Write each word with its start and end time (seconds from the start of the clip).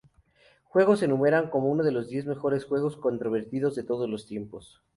Juegos 0.63 1.03
enumeran 1.03 1.51
como 1.51 1.69
uno 1.69 1.83
de 1.83 1.91
los 1.91 2.09
diez 2.09 2.25
mejores 2.25 2.65
juegos 2.65 2.97
controvertidos 2.97 3.75
de 3.75 3.83
todos 3.83 4.09
los 4.09 4.25
tiempos. 4.25 4.81